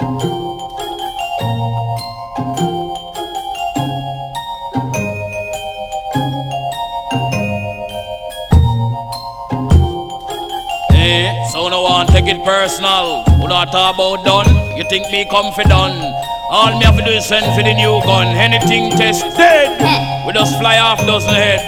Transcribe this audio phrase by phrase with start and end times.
[0.00, 0.08] Eh,
[11.52, 13.24] so no one take it personal.
[13.36, 14.48] Who not talk about done?
[14.78, 15.68] You think me confident?
[16.48, 18.28] All me have to do is send for the new gun.
[18.28, 19.28] Anything tested.
[20.26, 21.60] We just fly off dozen head.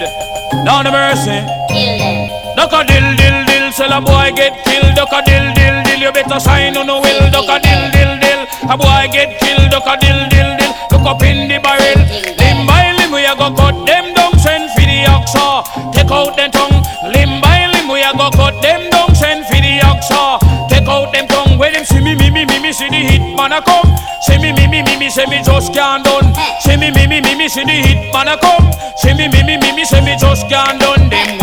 [0.65, 1.37] Down the mercy.
[1.69, 2.55] Kill them.
[2.55, 4.95] Duck a dill dill dill, sell a boy get killed.
[4.95, 7.29] Duck a dill dill dill, you better sign on no will.
[7.31, 8.22] Duck a dill dill dill,
[8.69, 9.71] a boy get killed.
[9.71, 11.99] Duck a dill dill dill, look up in the barrel.
[12.39, 15.63] Limb by limb, we a go cut them down, send for the oxa.
[15.93, 16.83] Take out them tongue.
[17.09, 20.39] Limb by limb, we a go cut them down, send for the oxa.
[20.69, 21.57] Take out them tongue.
[21.57, 23.89] When them see me, me, me, me, me, see the hit man a come.
[24.21, 26.33] See me, me, me, me, me, see me just can't done.
[26.61, 28.71] See me, me, me, me, me, see the hit man a come.
[28.97, 31.09] See me, me, me, me, me, see me just can't done.
[31.09, 31.37] Them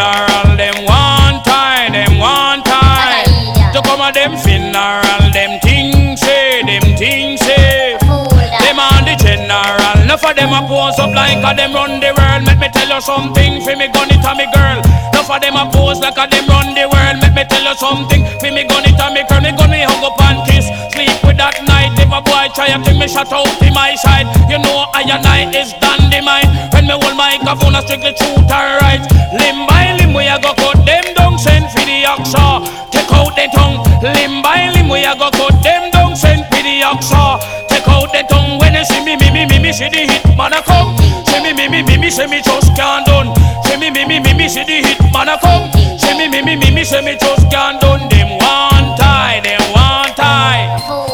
[0.00, 3.24] on general, them one tie, them one tie.
[3.72, 7.96] To come a them funeral, them things say, them things say.
[8.00, 12.10] Them on the general, enough of them a pose up like a them run the
[12.16, 12.44] world.
[12.48, 14.80] Let me tell you something, fi me gun it a me girl.
[15.12, 17.20] Enough of them a pose like a them run the world.
[17.20, 19.40] Let me tell you something, fi me gun it a me girl.
[19.40, 21.92] Me gun me hug up and kiss, sleep with that night.
[22.00, 25.24] If a boy try to me shut out in my side, you know I and
[25.26, 26.48] I is done the mine.
[26.72, 29.02] When me hold microphone, I strictly truth and right.
[29.30, 32.64] Limb by limb, we a go cut them down, send for the oxa.
[32.90, 36.62] Take out the tongue, limb by limb, we a go cut them down, send for
[36.62, 37.40] the oxa.
[37.68, 40.24] Take out the tongue when you see me, me, me, me, me, see the hit
[40.36, 40.96] man a come.
[41.26, 43.32] See me, me, me, me, me, see me just can't done.
[43.64, 45.70] See me, me, me, me, me, see the hit man a come.
[45.98, 48.08] See me, me, me, me, me, see me just can't done.
[48.08, 50.66] Them one tie, them one tie.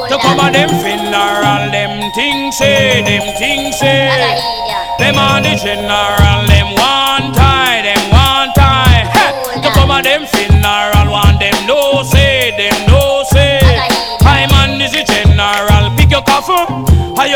[0.09, 4.09] To come a them funeral, them things say, them things say.
[4.09, 4.99] Like a idiot.
[4.99, 6.47] Them on the general,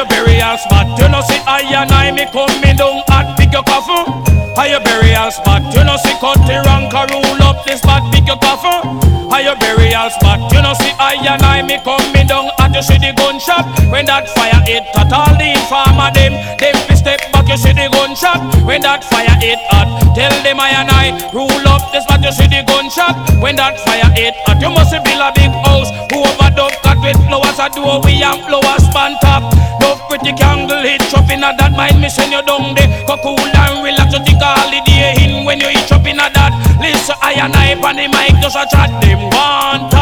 [0.01, 3.61] Your burial spot, you know see I and I me coming down at pick your
[3.61, 4.09] coffin.
[4.57, 8.25] How your burial spot, you know see Cutty Ranks a rule up the spot, pick
[8.25, 8.81] your coffin.
[9.29, 12.81] How your burial spot, you know see I and I me coming down at you
[12.81, 13.69] see the gunshot.
[13.93, 16.30] When that fire hit, at all the informer them,
[18.21, 18.65] gunshot.
[18.65, 22.33] When that fire hit hot, tell them I and I rule up the spot, you
[22.33, 23.17] see the gunshot.
[23.41, 25.89] When that fire hit hot, you must build a big house.
[26.13, 29.43] Who over dove cut with flowers, I do we and flowers span top.
[29.81, 32.89] Dove pretty candle hit up in that mind, send you down there.
[33.25, 36.53] Cool and relax, you take a holiday in when you eat up in that.
[36.81, 38.89] Listen, I and I on the mic just a chat.
[39.03, 40.00] Them one tie,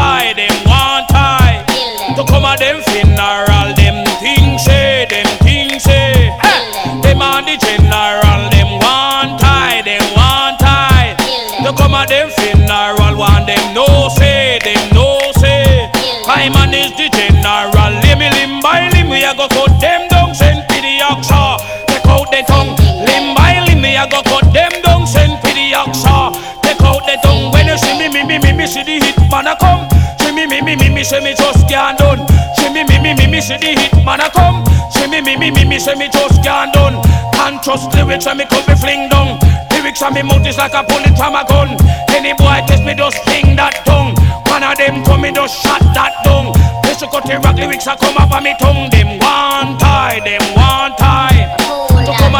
[28.69, 29.89] see the hit man a come.
[30.21, 32.21] See me, me, me, me, me, say me just can't done.
[32.55, 34.61] See me, me, me, me, me, see the hit man a come.
[34.93, 37.01] See me, me, me, me, me, say me just can't done.
[37.33, 39.41] Can't trust lyrics and me could be fling down.
[39.73, 41.73] Lyrics and me mouth is like a bullet from a gun.
[42.13, 44.13] Any boy test me just fling that tongue.
[44.45, 46.53] One of them come me just shot that down.
[46.85, 48.89] This cut rock lyrics a come up on me tongue.
[48.93, 50.45] Them one tie, them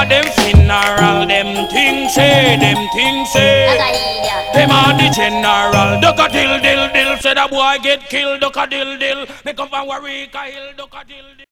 [0.09, 3.77] them funeral, them things say, them things say.
[4.53, 7.17] Them are the general, duck a dill dill dill.
[7.17, 9.25] Say that boy get killed, duck a dill dill.
[9.45, 11.48] Me come from Warwick Hill, duck a dill dill.